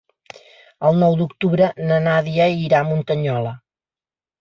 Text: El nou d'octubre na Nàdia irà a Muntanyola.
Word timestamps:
El 0.89 0.97
nou 1.03 1.17
d'octubre 1.19 1.69
na 1.91 2.01
Nàdia 2.09 2.51
irà 2.65 2.83
a 2.83 2.91
Muntanyola. 2.91 3.57